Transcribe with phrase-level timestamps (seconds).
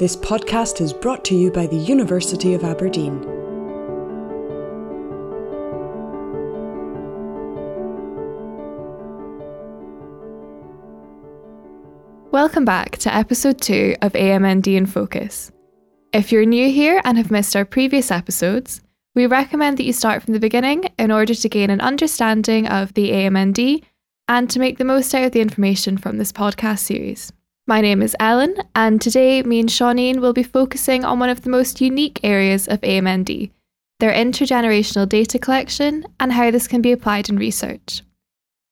[0.00, 3.20] This podcast is brought to you by the University of Aberdeen.
[12.30, 15.52] Welcome back to episode 2 of AMND in Focus.
[16.14, 18.80] If you're new here and have missed our previous episodes,
[19.14, 22.94] we recommend that you start from the beginning in order to gain an understanding of
[22.94, 23.84] the AMND
[24.28, 27.34] and to make the most out of the information from this podcast series.
[27.70, 31.42] My name is Ellen, and today me and Shauneen will be focusing on one of
[31.42, 33.52] the most unique areas of AMND
[34.00, 38.02] their intergenerational data collection and how this can be applied in research.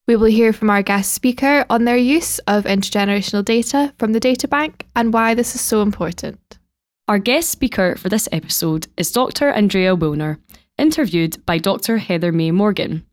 [0.09, 4.19] We will hear from our guest speaker on their use of intergenerational data from the
[4.19, 6.59] data bank and why this is so important.
[7.07, 9.51] Our guest speaker for this episode is Dr.
[9.51, 10.39] Andrea Woolner,
[10.77, 11.99] interviewed by Dr.
[11.99, 13.07] Heather May Morgan.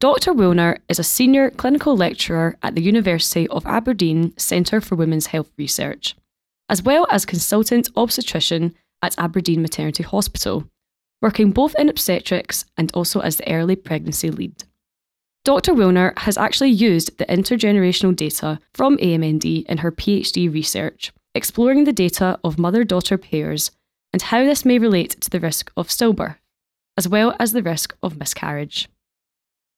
[0.00, 0.32] Dr.
[0.32, 5.50] Woolner is a senior clinical lecturer at the University of Aberdeen Centre for Women's Health
[5.58, 6.14] Research,
[6.68, 10.70] as well as consultant obstetrician at Aberdeen Maternity Hospital,
[11.20, 14.62] working both in obstetrics and also as the early pregnancy lead.
[15.44, 15.74] Dr.
[15.74, 21.92] Woolner has actually used the intergenerational data from AMND in her PhD research, exploring the
[21.92, 23.72] data of mother daughter pairs
[24.12, 26.36] and how this may relate to the risk of stillbirth,
[26.96, 28.88] as well as the risk of miscarriage.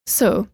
[0.06, 0.48] So,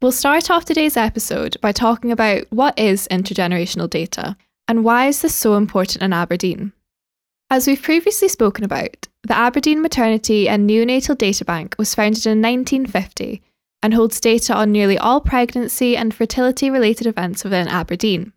[0.00, 4.36] we'll start off today's episode by talking about what is intergenerational data
[4.68, 6.72] and why is this so important in Aberdeen.
[7.50, 12.40] As we've previously spoken about, the Aberdeen Maternity and Neonatal Data Bank was founded in
[12.40, 13.42] 1950
[13.82, 18.32] and holds data on nearly all pregnancy and fertility related events within Aberdeen.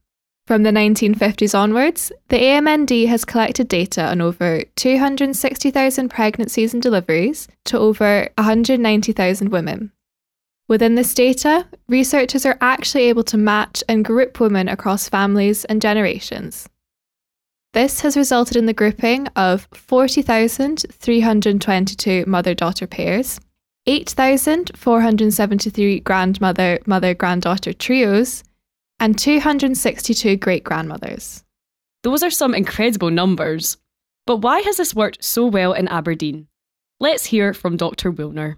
[0.47, 7.47] From the 1950s onwards, the AMND has collected data on over 260,000 pregnancies and deliveries
[7.65, 9.91] to over 190,000 women.
[10.67, 15.79] Within this data, researchers are actually able to match and group women across families and
[15.81, 16.67] generations.
[17.73, 23.39] This has resulted in the grouping of 40,322 mother daughter pairs,
[23.85, 28.43] 8,473 grandmother mother granddaughter trios,
[28.99, 31.43] and 262 great grandmothers.
[32.03, 33.77] Those are some incredible numbers.
[34.25, 36.47] But why has this worked so well in Aberdeen?
[36.99, 38.11] Let's hear from Dr.
[38.11, 38.57] Woolner.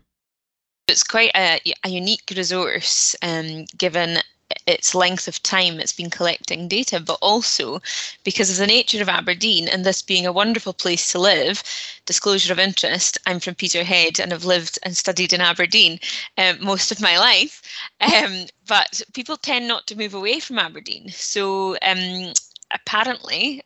[0.87, 4.19] It's quite a, a unique resource um, given
[4.65, 7.81] its length of time it's been collecting data, but also
[8.23, 11.61] because of the nature of Aberdeen and this being a wonderful place to live,
[12.05, 15.99] disclosure of interest, I'm from Peterhead and have lived and studied in Aberdeen
[16.37, 17.61] um, most of my life.
[17.99, 21.09] Um, but people tend not to move away from Aberdeen.
[21.09, 22.31] So um,
[22.71, 23.63] apparently,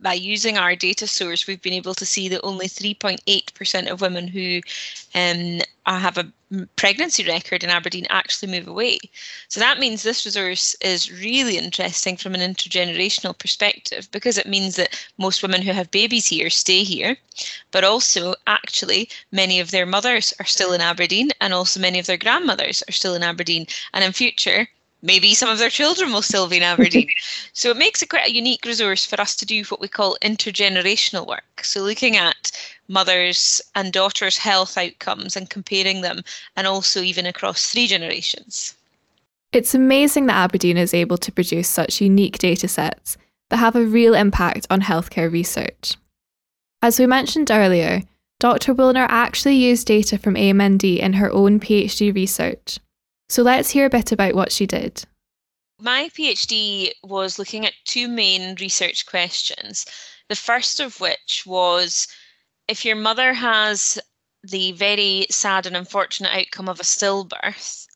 [0.00, 4.28] by using our data source, we've been able to see that only 3.8% of women
[4.28, 4.60] who
[5.14, 6.30] um, have a
[6.76, 8.98] pregnancy record in Aberdeen actually move away.
[9.48, 14.76] So that means this resource is really interesting from an intergenerational perspective because it means
[14.76, 17.16] that most women who have babies here stay here,
[17.72, 22.06] but also actually many of their mothers are still in Aberdeen and also many of
[22.06, 23.66] their grandmothers are still in Aberdeen.
[23.92, 24.68] And in future,
[25.04, 27.08] maybe some of their children will still be in Aberdeen.
[27.52, 30.16] so it makes it quite a unique resource for us to do what we call
[30.22, 31.62] intergenerational work.
[31.62, 32.50] So looking at
[32.88, 36.22] mothers and daughters' health outcomes and comparing them,
[36.56, 38.74] and also even across three generations.
[39.52, 43.16] It's amazing that Aberdeen is able to produce such unique data sets
[43.50, 45.96] that have a real impact on healthcare research.
[46.82, 48.02] As we mentioned earlier,
[48.40, 48.74] Dr.
[48.74, 52.78] Woolner actually used data from AMND in her own PhD research.
[53.28, 55.04] So let's hear a bit about what she did.
[55.80, 59.86] My PhD was looking at two main research questions.
[60.28, 62.08] The first of which was
[62.68, 63.98] if your mother has
[64.42, 67.86] the very sad and unfortunate outcome of a stillbirth,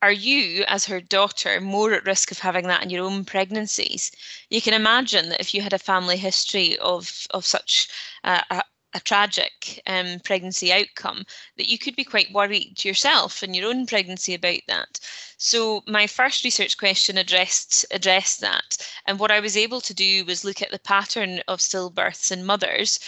[0.00, 4.12] are you, as her daughter, more at risk of having that in your own pregnancies?
[4.48, 7.88] You can imagine that if you had a family history of, of such
[8.22, 8.62] uh, a,
[8.94, 11.24] a tragic um, pregnancy outcome
[11.56, 14.98] that you could be quite worried yourself in your own pregnancy about that.
[15.36, 20.24] So my first research question addressed addressed that, and what I was able to do
[20.24, 22.98] was look at the pattern of stillbirths in mothers,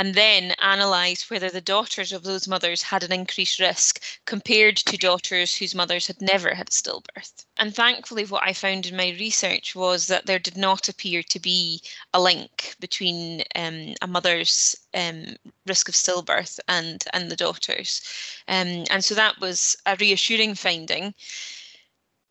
[0.00, 4.96] and then analyse whether the daughters of those mothers had an increased risk compared to
[4.96, 7.44] daughters whose mothers had never had a stillbirth.
[7.58, 11.38] And thankfully, what I found in my research was that there did not appear to
[11.38, 11.82] be
[12.14, 15.36] a link between um, a mother's um,
[15.66, 18.00] risk of stillbirth and and the daughters,
[18.48, 21.12] um, and so that was a reassuring finding.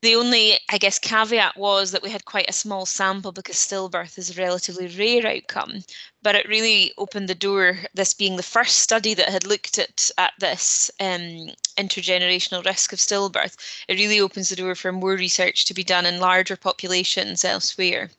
[0.02, 4.16] The only, I guess, caveat was that we had quite a small sample because stillbirth
[4.16, 5.84] is a relatively rare outcome.
[6.22, 10.10] But it really opened the door, this being the first study that had looked at,
[10.16, 13.56] at this um, intergenerational risk of stillbirth.
[13.88, 18.10] It really opens the door for more research to be done in larger populations elsewhere.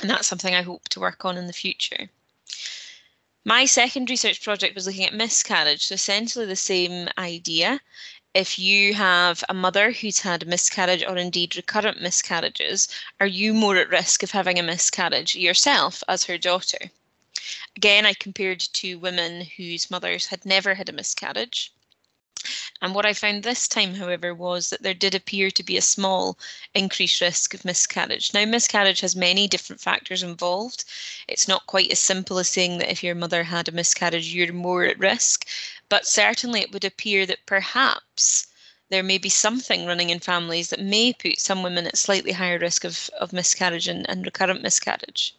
[0.00, 2.10] And that's something I hope to work on in the future.
[3.46, 7.80] My second research project was looking at miscarriage, so essentially the same idea.
[8.36, 12.86] If you have a mother who's had a miscarriage or indeed recurrent miscarriages,
[13.18, 16.90] are you more at risk of having a miscarriage yourself as her daughter?
[17.76, 21.72] Again, I compared two women whose mothers had never had a miscarriage.
[22.80, 25.82] And what I found this time, however, was that there did appear to be a
[25.82, 26.38] small
[26.74, 28.32] increased risk of miscarriage.
[28.32, 30.84] Now, miscarriage has many different factors involved.
[31.26, 34.52] It's not quite as simple as saying that if your mother had a miscarriage, you're
[34.52, 35.48] more at risk,
[35.88, 38.46] but certainly it would appear that perhaps
[38.88, 42.58] there may be something running in families that may put some women at slightly higher
[42.58, 45.34] risk of, of miscarriage and, and recurrent miscarriage.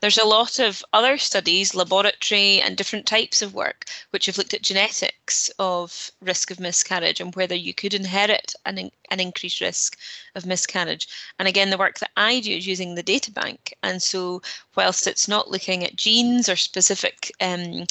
[0.00, 4.54] There's a lot of other studies, laboratory and different types of work, which have looked
[4.54, 9.98] at genetics of risk of miscarriage and whether you could inherit an, an increased risk
[10.34, 11.08] of miscarriage.
[11.38, 13.74] And again, the work that I do is using the data bank.
[13.82, 14.42] And so,
[14.76, 17.86] whilst it's not looking at genes or specific um,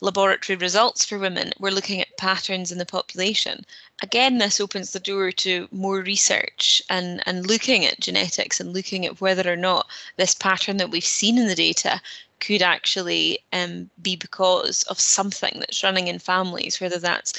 [0.00, 3.64] laboratory results for women, we're looking at patterns in the population.
[4.02, 9.06] Again, this opens the door to more research and, and looking at genetics and looking
[9.06, 12.00] at whether or not this pattern that we've seen in the data
[12.40, 17.32] could actually um, be because of something that's running in families, whether that's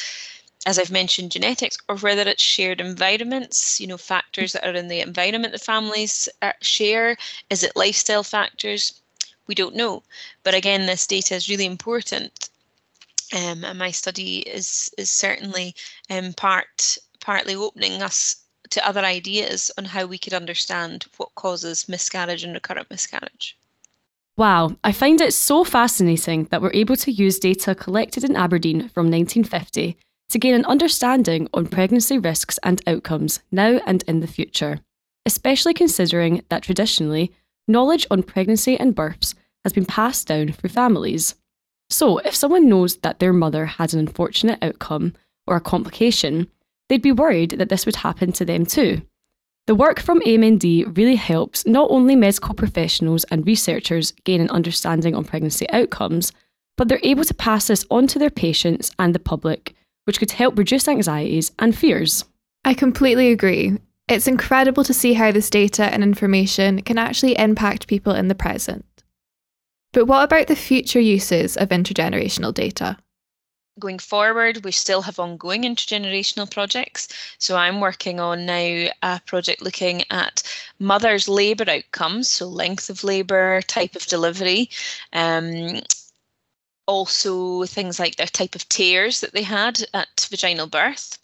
[0.65, 4.89] as I've mentioned, genetics, or whether it's shared environments, you know, factors that are in
[4.89, 7.15] the environment the families uh, share.
[7.49, 8.99] Is it lifestyle factors?
[9.47, 10.03] We don't know.
[10.43, 12.49] But again, this data is really important.
[13.33, 15.75] Um, and my study is is certainly
[16.09, 18.37] um, part partly opening us
[18.69, 23.57] to other ideas on how we could understand what causes miscarriage and recurrent miscarriage.
[24.37, 28.89] Wow, I find it so fascinating that we're able to use data collected in Aberdeen
[28.89, 29.97] from 1950
[30.29, 34.79] to gain an understanding on pregnancy risks and outcomes now and in the future,
[35.25, 37.31] especially considering that traditionally
[37.67, 41.35] knowledge on pregnancy and births has been passed down through families.
[41.89, 45.13] So, if someone knows that their mother had an unfortunate outcome
[45.45, 46.47] or a complication,
[46.89, 49.01] they'd be worried that this would happen to them too.
[49.67, 55.13] The work from AMND really helps not only medical professionals and researchers gain an understanding
[55.13, 56.31] on pregnancy outcomes,
[56.77, 59.75] but they're able to pass this on to their patients and the public,
[60.05, 62.23] which could help reduce anxieties and fears.
[62.63, 63.77] I completely agree.
[64.07, 68.35] It's incredible to see how this data and information can actually impact people in the
[68.35, 68.85] present.
[69.91, 72.97] But what about the future uses of intergenerational data?
[73.79, 77.09] Going forward, we still have ongoing intergenerational projects.
[77.37, 80.41] So I'm working on now a project looking at
[80.79, 84.69] mothers' labour outcomes, so length of labour, type of delivery,
[85.13, 85.81] um,
[86.87, 91.19] also things like the type of tears that they had at vaginal birth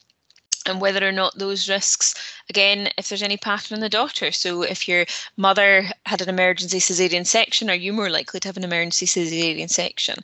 [0.65, 2.15] and whether or not those risks,
[2.49, 4.31] again, if there's any pattern in the daughter.
[4.31, 5.05] So, if your
[5.37, 9.69] mother had an emergency cesarean section, are you more likely to have an emergency cesarean
[9.69, 10.23] section?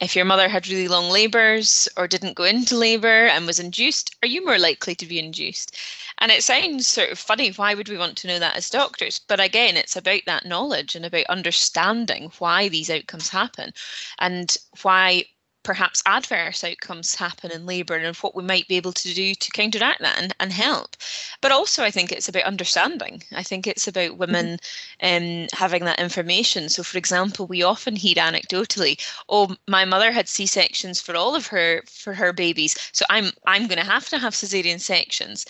[0.00, 4.16] If your mother had really long labours or didn't go into labour and was induced,
[4.22, 5.76] are you more likely to be induced?
[6.18, 7.50] And it sounds sort of funny.
[7.52, 9.20] Why would we want to know that as doctors?
[9.20, 13.72] But again, it's about that knowledge and about understanding why these outcomes happen
[14.18, 15.26] and why
[15.62, 19.50] perhaps adverse outcomes happen in labour and what we might be able to do to
[19.52, 20.96] counteract that and, and help.
[21.40, 23.22] But also, I think it's about understanding.
[23.32, 24.58] I think it's about women
[25.02, 25.42] mm-hmm.
[25.42, 26.68] um, having that information.
[26.68, 31.34] So, for example, we often hear anecdotally, "Oh, my mother had C sections for all
[31.34, 35.46] of her for her babies, so I'm I'm going to have to have cesarean sections."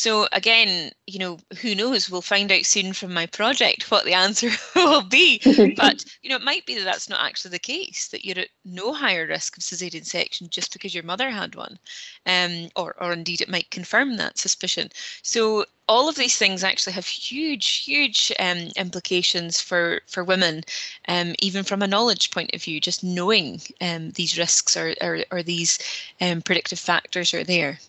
[0.00, 2.08] So again, you know, who knows?
[2.08, 5.42] We'll find out soon from my project what the answer will be.
[5.76, 8.08] but you know, it might be that that's not actually the case.
[8.08, 11.78] That you're at no higher risk of cesarean section just because your mother had one,
[12.24, 14.88] um, or or indeed it might confirm that suspicion.
[15.20, 20.64] So all of these things actually have huge, huge um, implications for for women,
[21.08, 22.80] um, even from a knowledge point of view.
[22.80, 25.78] Just knowing um, these risks or or, or these
[26.22, 27.80] um, predictive factors are there.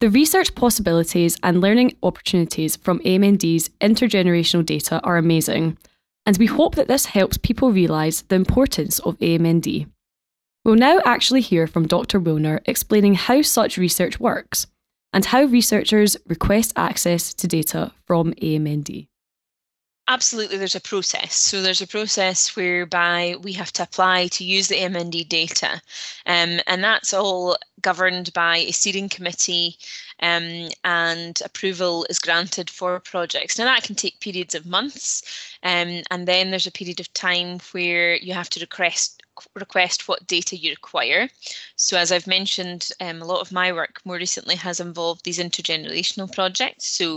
[0.00, 5.78] The research possibilities and learning opportunities from AMND's intergenerational data are amazing,
[6.26, 9.86] and we hope that this helps people realise the importance of AMND.
[10.64, 12.18] We'll now actually hear from Dr.
[12.18, 14.66] Woolner explaining how such research works
[15.12, 19.06] and how researchers request access to data from AMND.
[20.06, 21.34] Absolutely, there's a process.
[21.34, 25.80] So there's a process whereby we have to apply to use the MND data,
[26.26, 29.78] um, and that's all governed by a steering committee,
[30.20, 33.58] um, and approval is granted for projects.
[33.58, 35.22] Now that can take periods of months,
[35.62, 39.22] um, and then there's a period of time where you have to request
[39.54, 41.28] request what data you require.
[41.76, 45.38] So as I've mentioned, um, a lot of my work more recently has involved these
[45.38, 46.86] intergenerational projects.
[46.86, 47.16] So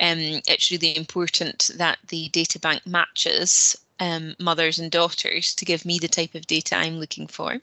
[0.00, 5.84] um, it's really important that the data bank matches um, mothers and daughters to give
[5.84, 7.58] me the type of data I'm looking for.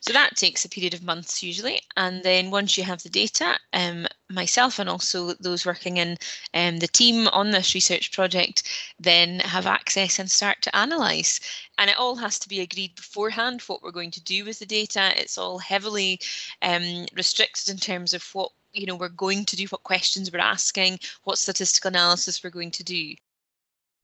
[0.00, 1.80] So that takes a period of months usually.
[1.96, 6.16] And then once you have the data, um, myself and also those working in
[6.54, 8.62] um, the team on this research project
[9.00, 11.40] then have access and start to analyse.
[11.78, 14.66] And it all has to be agreed beforehand what we're going to do with the
[14.66, 15.12] data.
[15.16, 16.20] It's all heavily
[16.60, 20.40] um, restricted in terms of what you know we're going to do, what questions we're
[20.40, 23.14] asking, what statistical analysis we're going to do.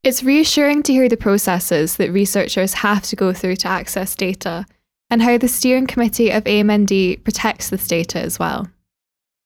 [0.04, 4.66] It's reassuring to hear the processes that researchers have to go through to access data
[5.10, 8.68] and how the steering committee of AMND protects this data as well.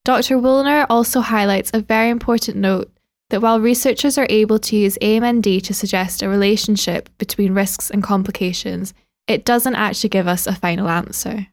[0.05, 0.39] Dr.
[0.39, 2.91] Woolner also highlights a very important note
[3.31, 8.03] that while researchers are able to use AMND to suggest a relationship between risks and
[8.03, 8.95] complications,
[9.27, 11.47] it doesn't actually give us a final answer.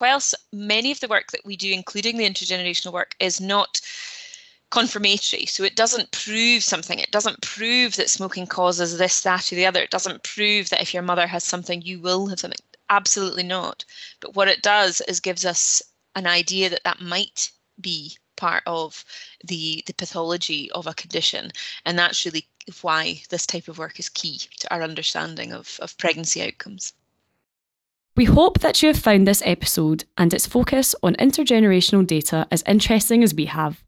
[0.00, 3.80] Whilst many of the work that we do, including the intergenerational work, is not
[4.70, 5.46] confirmatory.
[5.46, 6.98] So it doesn't prove something.
[6.98, 9.82] It doesn't prove that smoking causes this, that, or the other.
[9.82, 12.58] It doesn't prove that if your mother has something, you will have something.
[12.88, 13.84] Absolutely not.
[14.20, 15.82] But what it does is gives us
[16.16, 19.04] an idea that that might be part of
[19.44, 21.52] the the pathology of a condition.
[21.84, 22.46] And that's really
[22.80, 26.94] why this type of work is key to our understanding of, of pregnancy outcomes.
[28.16, 32.64] We hope that you have found this episode and its focus on intergenerational data as
[32.66, 33.84] interesting as we have.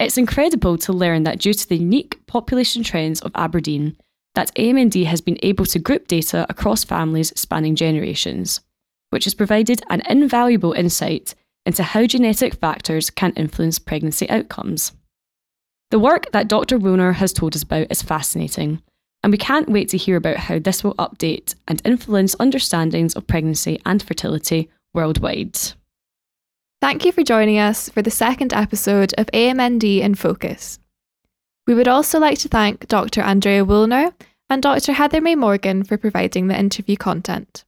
[0.00, 3.96] It's incredible to learn that due to the unique population trends of Aberdeen,
[4.34, 8.60] that AMND has been able to group data across families spanning generations,
[9.10, 14.92] which has provided an invaluable insight into how genetic factors can influence pregnancy outcomes.
[15.90, 16.78] The work that Dr.
[16.78, 18.82] Woolner has told us about is fascinating,
[19.22, 23.26] and we can't wait to hear about how this will update and influence understandings of
[23.26, 25.58] pregnancy and fertility worldwide.
[26.80, 30.80] Thank you for joining us for the second episode of AMND in Focus.
[31.66, 33.20] We would also like to thank Dr.
[33.20, 34.12] Andrea Woolner
[34.50, 34.92] and Dr.
[34.92, 37.64] Heather May Morgan for providing the interview content.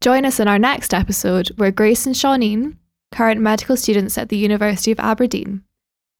[0.00, 2.76] Join us in our next episode where Grace and Shawneen,
[3.12, 5.62] current medical students at the University of Aberdeen,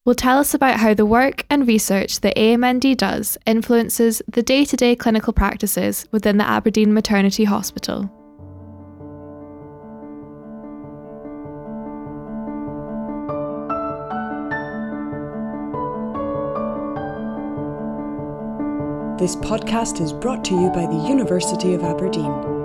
[0.04, 4.64] will tell us about how the work and research that AMND does influences the day
[4.64, 8.10] to day clinical practices within the Aberdeen Maternity Hospital.
[19.20, 22.59] This podcast is brought to you by the University of Aberdeen.